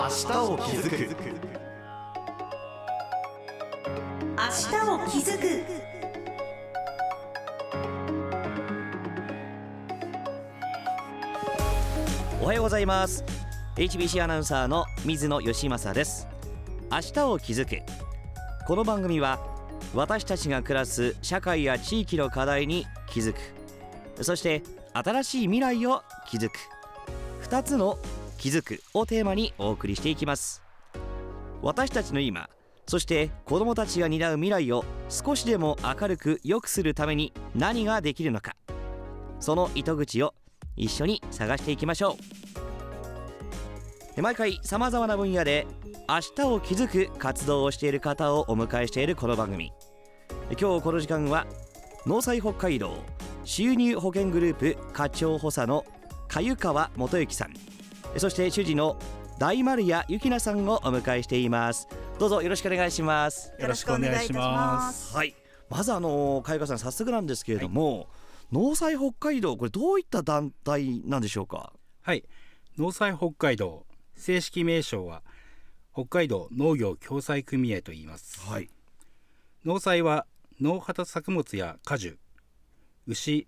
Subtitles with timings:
[0.00, 0.12] 明日
[0.50, 0.96] を気づく。
[4.34, 5.64] 明日を気づく。
[12.40, 13.22] おはようございます。
[13.76, 16.26] HBC アナウンサーの水野義政です。
[16.90, 17.82] 明日を気づく。
[18.66, 19.38] この番組は
[19.94, 24.24] 私たちが暮らす社会や地域の課題に気づく。
[24.24, 24.62] そして
[24.94, 26.52] 新しい未来を築く。
[27.42, 27.98] 2つの
[28.40, 30.62] 気づくをテーマにお送りしていきます。
[31.60, 32.48] 私たちの今
[32.86, 38.56] そして子どもたちが担う未来を少しでも明るく良くするために何ができるのか。
[39.40, 40.34] その糸口を
[40.74, 42.16] 一緒に探していきましょ
[44.16, 44.22] う。
[44.22, 45.66] 毎回さまざまな分野で
[46.08, 49.70] 明日を気づく活動をしている方をお迎えしているこの番組。
[50.58, 51.46] 今日この時間は
[52.06, 53.04] 農災北海道
[53.44, 55.84] 収入保険グループ課長補佐の
[56.28, 57.69] 鮎川元幸さん。
[58.16, 58.98] そして主事の
[59.38, 61.88] 大丸谷ゆきなさんをお迎えしています。
[62.18, 63.52] どうぞよろしくお願いします。
[63.58, 65.16] よろしくお願いします。
[65.16, 65.34] はい。
[65.70, 68.08] まずあの鮎川さん早速なんですけれども、
[68.52, 71.72] 農災北海道これどういった団体なんでしょうか？
[72.02, 72.24] はい。
[72.76, 75.22] 農災北海道正式名称は
[75.94, 78.40] 北海道農業共済組合と言います。
[78.46, 78.68] はい。
[79.64, 80.26] 農災は
[80.60, 82.18] 農畑作物や果樹
[83.06, 83.46] 牛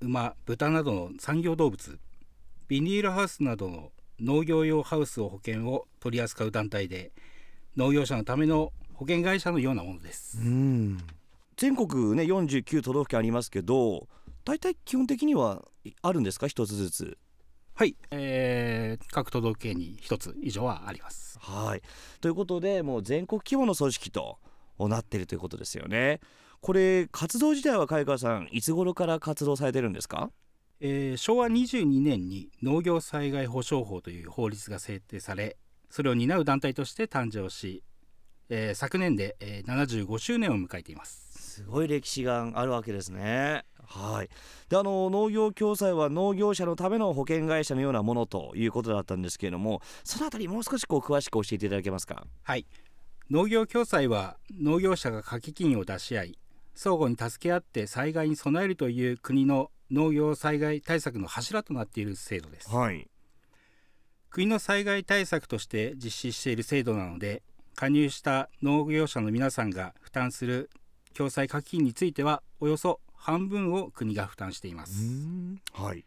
[0.00, 1.98] 馬豚などの産業動物
[2.68, 7.12] ビニールハウスなどの農業用ハウスを保険を取り扱う団体で
[7.76, 10.38] 農業者のための保険会社のようなものです。
[10.38, 10.98] うん。
[11.56, 14.08] 全国ね49都道府県ありますけど
[14.44, 15.62] 大体基本的には
[16.02, 16.48] あるんですか？
[16.48, 17.18] 一つずつ。
[17.74, 21.38] はい、えー各都道府県に一つ以上はあります。
[21.40, 21.82] はい。
[22.20, 24.38] ということでもう全国規模の組織と
[24.78, 26.20] なっているということですよね。
[26.60, 30.30] これ活動自体は貝川さんいつ頃から活動されてるんですか？
[30.80, 35.56] えー昭和22年に農業災害保障法という法律が制定され
[35.90, 37.82] それを担う団体として誕生し、
[38.48, 43.64] えー昨年で、えー75周年を迎えていますすごい歴史があるわけですね。
[43.84, 44.28] はい。
[44.68, 52.24] で、あの農業共済は農業者のための保険会社のようなものということだったんですけれども、そのあたりもう少しこう詳しく教えていただけますか？
[52.44, 52.66] はい
[53.30, 56.38] 農業共済は農業者が掛け金を出し合い
[56.74, 63.08] 相互に助け合って災害に備えるという国の農業災害対策の柱となっている制度ですはい。
[64.30, 67.42] 国の災害対策として実施している制度なので
[67.74, 70.70] 加入した農業者の皆さんが負担する
[71.14, 75.08] 共済課金についてはおよそ半分を国が負担しています
[75.72, 76.04] はい。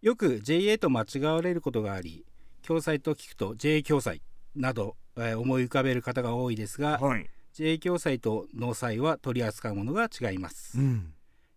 [0.00, 2.24] よく JA と間違われることがあり
[2.62, 4.22] 共済と聞くと JA 共済
[4.56, 7.28] など、えー思い浮かべる方が多いですが、はい。
[7.52, 11.12] JA 共済と農災は取り扱うものが違います、うん。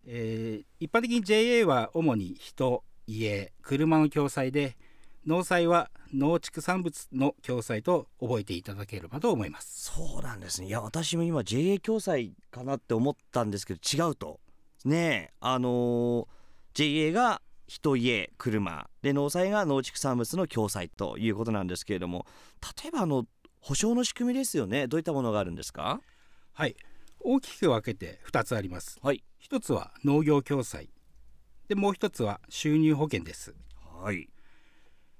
[0.06, 4.76] えー一般的に JA は主に人家車の共済で
[5.26, 10.68] 農災は農畜産物の共済と覚えていただければと思いますそうなんですね。
[10.68, 14.38] いや、私も今 JA 共済かなって思ったんですけど、違うと。
[14.84, 16.26] ねえ、あのー
[16.74, 22.26] JA が人家車で農災が農畜産物の共済ということなんですけれども
[22.82, 23.26] 例えばあの
[23.66, 24.86] 保証の仕組みですよね。
[24.86, 26.00] どういったものがあるんですか？
[26.52, 26.76] はい。
[27.18, 28.96] 大きく分けて2つあります。
[29.02, 29.24] はい。
[29.40, 30.88] 一つは農業共済。
[31.66, 33.56] でもう一つは収入保険です。
[34.00, 34.28] はい。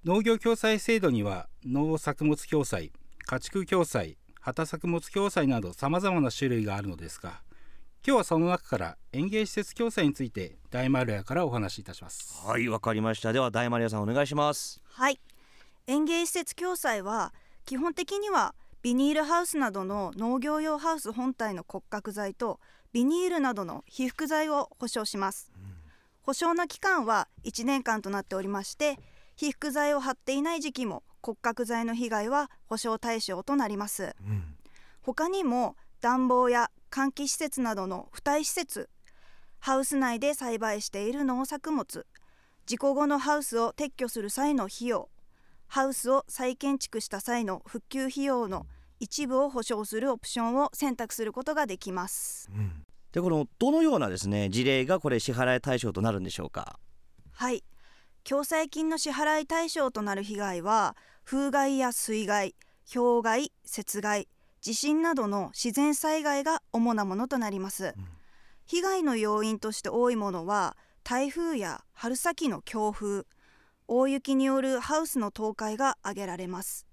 [0.05, 2.93] 農業共済制度には農作物共済
[3.25, 7.43] 家畜共済畑作物共済などさまざまな種類があるのですが
[8.07, 12.47] 今日はその中から園芸施設共済について大丸屋からお話しいたします。
[12.47, 13.33] はいわかりました。
[13.33, 14.81] では大丸屋さんお願いします。
[14.84, 15.19] はい。
[15.89, 17.34] 園芸施設共済は
[17.66, 22.60] 基本的にはビニールハウスなどの農業用ハウス本体の骨格材と
[22.93, 25.50] ビニールなどの被覆材を保証します、
[26.22, 28.99] 保証の期間は1年間となっておりまして
[29.34, 34.15] 被覆材を貼っていない時期も骨格材の被害は保証対象となります。
[35.03, 38.88] 他にも暖房や換気施設などの付帯施設
[39.59, 42.06] ハウス内で栽培している農作物
[42.66, 45.09] 事故後のハウスを撤去する際の費用
[45.68, 48.66] ハウスを再建築した際の復旧費用の
[49.01, 52.51] 一部を保証するオプションを選択することができます。
[53.13, 56.78] でこのどのようなですね事例がこれ支払い対象となるんでしょうか？
[57.33, 57.65] はい。
[58.24, 62.54] 共済金の支払い対象となる被害は風害や水害
[62.92, 64.28] 氷害雪害
[64.60, 67.95] 地震などの自然災害が主なものとなります、
[68.65, 73.27] 被害の要因として多いものは台風や春先の強風
[73.88, 76.86] 大雪によるハウスの倒壊が挙げられます。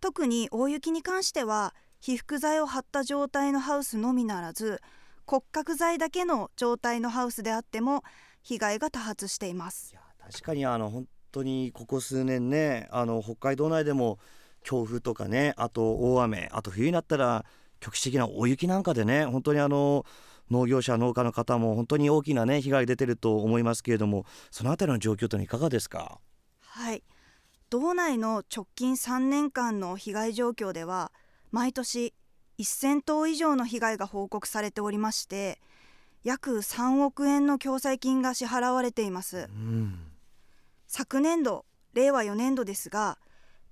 [0.00, 4.80] 特に大雪に関しては被覆材を張った状態のハウスのみならず
[5.26, 8.02] 骨格材だけの状態のハウスであっても
[8.42, 9.94] 被害が多発しています。
[10.18, 14.18] 確かにあの本当にここ数年ねあの北海道内でも
[14.62, 17.44] 強風とかねあと大雨あと冬になったら
[17.78, 20.04] 局地的な大雪なんかでね本当にあの
[20.50, 26.20] 農業者農家の方も本当に大きなね被害出てると思いますけれどもそのあたりの状況というのはいかがですか？
[26.60, 27.02] はい。
[27.70, 31.12] 道内の直近3年間の被害状況では
[31.52, 32.14] 毎年
[32.58, 35.60] 1000頭以上の被害が報告されておりまして
[36.24, 39.48] 約3億円の共済金が支払われています。
[39.48, 40.00] うん。
[40.88, 41.64] 昨年度
[41.94, 43.18] 令和4年度ですが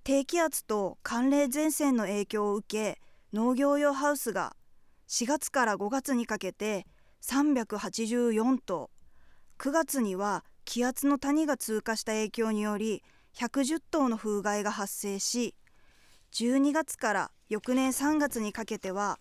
[0.04, 3.00] 低気圧と寒冷前線の影響を受け
[3.32, 4.54] 農業用ハウスが
[5.08, 6.86] 4月から5月にかけて
[7.22, 8.90] 384棟
[9.58, 13.02] 9月には気圧の谷が通過した影響により
[13.34, 15.54] 110棟の風害が発生し
[16.32, 19.18] 12月から翌年3月にかけては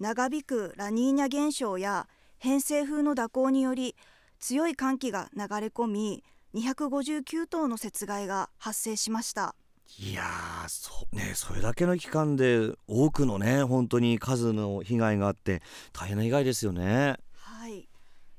[0.00, 3.94] 長引くラニーニャ現象や偏西風の蛇行により
[4.40, 6.24] 強い寒気が流れ込み
[6.54, 9.54] 259頭の雪害が発生しました。
[9.98, 15.62] いやーそ,、ね、それだけの期間で多くのね本当に数の被害があって
[15.92, 17.16] 大変な被害ですよね。
[17.34, 17.88] はい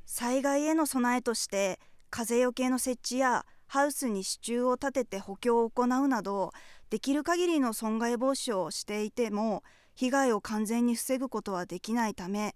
[0.06, 1.80] 災害への備えとして
[2.10, 6.54] 風よけの設置やハウスに支柱を立てて補強を行うなど
[6.90, 9.64] できる限りの損害防止をしていても
[9.96, 12.56] 被害を完全に防ぐことはできないため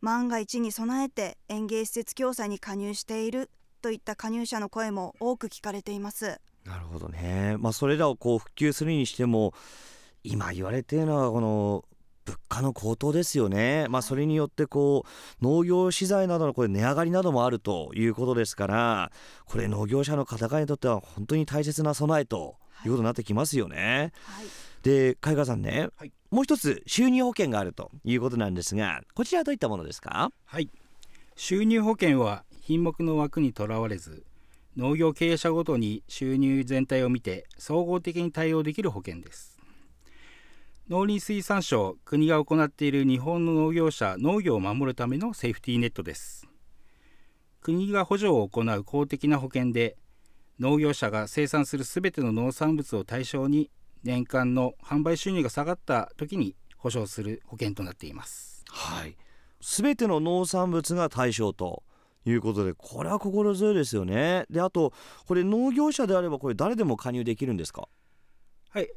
[0.00, 3.50] 万が一に備えて園芸施設共済に加入している
[3.80, 6.40] といった加入者の声も多く聞かれています。
[6.70, 9.52] なるほどね、まあ、それらをこう復旧するにしても
[10.22, 11.84] 今言われているのはこの
[12.26, 19.10] 物価の高騰ですよね、まあ、それによってこう農業資材などのこれ値上がりなどもあるということですから
[19.46, 24.12] これ農業者の方々にとっては本当に大切な備えということになってきますよね。
[24.22, 24.46] はい。
[24.82, 26.12] で海川さんね、はい。
[26.30, 30.30] もう一つ収入保険があるということなんですがこちらはどういったものですか？
[30.46, 30.70] はい。
[31.34, 34.24] 収入保険は品目の枠にとらわれず
[34.76, 39.58] 農業経営者ごとに収入全体を見て総合的に対応できる保険です。
[40.88, 46.48] 農林水産省国が行っている日本の農業者農業を守るためのセーフティーネットです。
[47.60, 49.96] 国が補助を行う公的な保険で
[50.58, 53.70] 農業者が生産するすべての農産物を対象に
[54.02, 58.64] 年間の販売収入が下がった時に保証する保険となっています。
[58.68, 59.16] はい。
[59.60, 61.82] 全ての農産物が対象と。
[62.26, 64.44] いうことでこれは心強いですよね。
[64.50, 64.92] であと
[65.26, 67.88] これ農業者であればこれ誰でも加入できるんですか？
[68.70, 68.88] はい、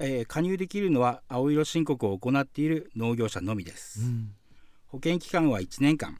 [0.00, 4.00] えー加入できるのは青色申告を行っている農業者のみです、
[4.88, 6.18] 保険期間は1年間。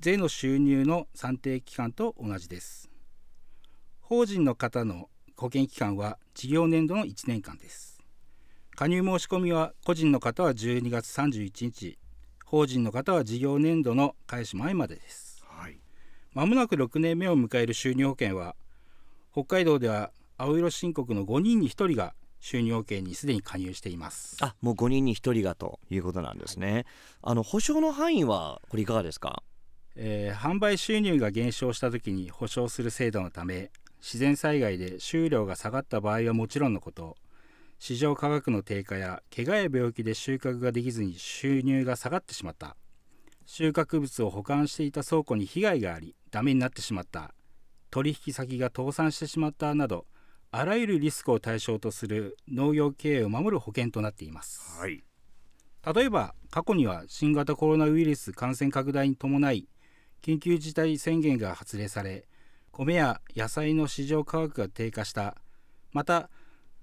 [0.00, 2.90] 税の収入の算定期間と同じです。
[4.00, 8.00] 法人の方の保険期間は事業年度の1年間です。
[8.74, 11.98] 加入申し込みは個人の方は12月31日。
[12.44, 15.26] 法人の方は事業年度の開始前までです。
[15.26, 15.31] はい
[16.34, 18.54] まもなく6年目を迎える収入保険は
[19.32, 24.36] 北海道では青色申告の5人に1人が収入保険にすでに加入しています。
[24.40, 26.86] あもう5人に1人がということなんですね、
[27.22, 29.42] あの保証の範囲はこれいかがですか？
[29.94, 33.70] えー販売収入が減少した時に保証する制度のため
[34.00, 37.16] 自然災害で収量が下がった場合はもちろんのこと
[37.78, 42.74] 市場価格の低下や怪我や病気で収穫ができずに収入が下がってしまった
[43.46, 47.34] 収穫物を保管していた倉庫に被害がありダメになってしまった。
[47.90, 50.06] 取引先が倒産してしまったなど
[50.50, 54.80] あらゆるリスクを対象とする農業経営を守る保険となっています。
[54.80, 55.02] はい。
[55.94, 59.68] 例えば過去には新型コロナウイルス感染拡大に伴い
[60.22, 62.28] 緊急事態宣言が発令され
[62.70, 65.36] 米や野菜の市場価格が低下した。
[65.92, 66.30] また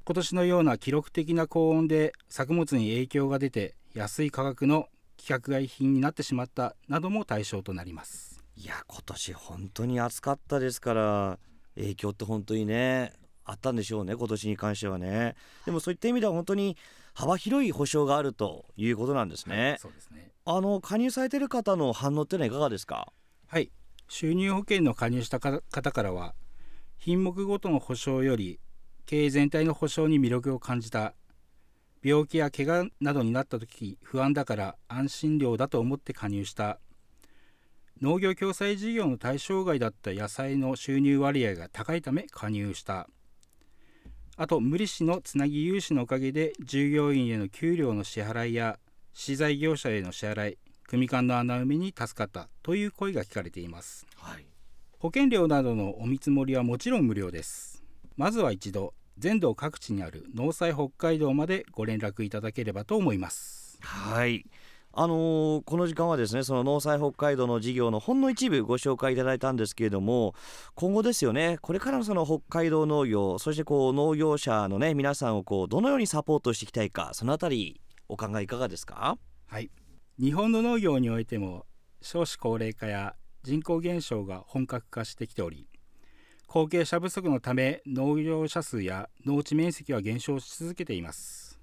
[0.06, 4.88] 今年のような記録的な高温で作物に影響が出て安い価格の
[5.20, 8.42] 規格外品になってしまったなども対象となります。
[8.56, 11.40] いや今年本当に暑かったですから
[11.76, 13.14] 影響って本当にね
[13.46, 15.36] あったんでしょうね今年に関してはね。
[15.66, 16.78] でもそういった意味では本当に
[17.14, 20.32] 幅広い保証があるということなんですね、そうですね。
[20.46, 23.12] あの加入されている方の反応ってのはいかがですか？
[23.48, 23.72] はい。
[24.08, 26.34] 収入保険の加入したか方からは
[26.98, 28.60] 品目ごとの保証より
[29.06, 31.14] 経営全体の保証に魅力を感じた
[32.04, 36.80] 病気や怪我などになった時不安だから安心料だと思って加入した。
[38.02, 43.10] 農業共済事業の対象外だった野菜の収入割合が高いため加入した。
[44.38, 48.80] あと無利子のつなぎ融資のおかげで従業員への給料の支払いや
[49.12, 54.08] 資材業者への支払い組間の穴埋めに助かったという声が聞かれています。
[54.16, 54.46] はい。
[54.98, 57.84] 保険料などのお見積もりはもちろん無料です。
[58.16, 63.78] まずは一度全道各地にある農災北海道までご連絡いただければと思います。
[63.82, 64.46] はい。
[64.92, 70.34] あのーこの時間はですねその農災北海道の事業のほんの一部ご紹介いただいたんですけれども
[70.74, 79.20] 今後ですよねこれからのその北海道農業そしてこう農業者のね皆さんをこうどのようにサポートしていきたいかそのあたりお考えいかがですか？
[79.46, 79.70] はい、
[80.20, 81.66] 日本の農業においても
[82.02, 85.68] 少子高齢化や人口減少が本格化してきており
[86.52, 91.60] 後継者不足のため農業者数や農地面積は減少し続けています。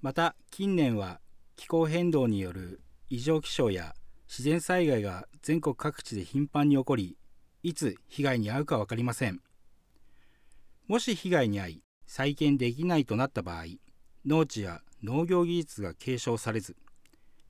[0.00, 1.18] また近年は
[1.56, 3.96] 気候変動による異常気象や
[4.28, 7.16] 自然災害が全国各地で頻繁に起こり
[7.64, 9.40] いつ被害に遭うか分かりません。
[10.86, 13.64] もし被害に遭い再建できないとなった場合
[14.24, 16.76] 農地や農業技術が継承されず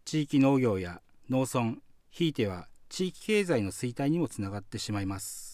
[0.07, 1.77] 地域農業や農村
[2.09, 5.52] ひいては地域経済の衰退にもつながってしまいます。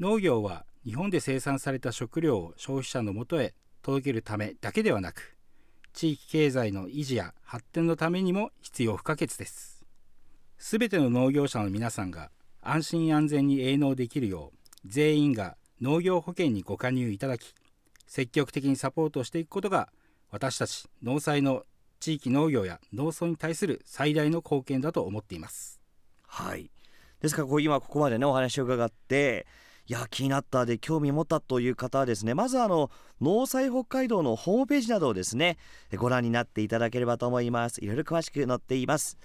[0.00, 5.36] 農業は日本で生産された食料を消費者のもとへ届けるためだけではなく
[5.92, 9.86] 地域経済の維持や発展のためにも必要不可欠です。
[10.58, 17.54] すべての農業者の皆さんが安心安全に営農できるよう全員が農業保険にご加入いただき
[18.08, 19.90] 積極的にサポートしていくことが
[20.30, 21.64] 私たち農災の
[22.00, 25.80] 地域農業や農村に対する最大の貢献だと思っています。
[26.26, 26.70] はい。
[27.20, 29.46] ですからこう今ここまでねお話を伺って
[29.86, 35.58] いや気になったで興味持ったという方はですねまずあの農災北海道のホームページなどをですね
[35.96, 37.84] ご覧になっていただければと思います。
[37.84, 39.18] いろいろ詳しく載っています。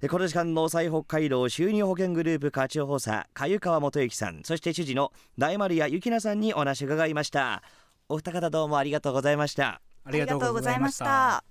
[0.00, 7.62] でこの時間農災北海道収入保険グループ課長補佐鮎川元幸さんそして主事の大丸屋幸奈さんにお話を伺いました。
[8.08, 9.82] お二方どうもありがとうございました。
[10.04, 11.44] ありがとうございました。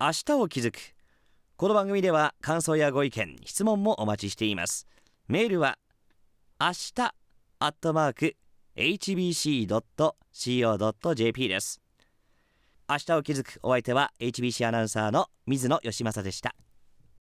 [0.00, 0.78] 明日を気づく。
[1.56, 4.86] この番組では感想やご意見質問もお待ちしています。
[5.26, 5.78] メールは
[6.60, 7.14] 明日
[7.60, 8.34] アットマーク
[8.74, 9.78] hbc.co.jp
[11.48, 11.80] です。
[12.90, 16.56] 明日を築くお相手は HBC アナウンサーの水野義政でした。